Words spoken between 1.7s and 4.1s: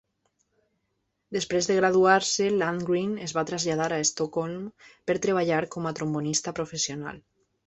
de graduar-se, Landgren es va traslladar a